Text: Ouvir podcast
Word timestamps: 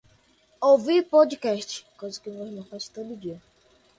Ouvir 0.71 1.03
podcast 1.11 1.85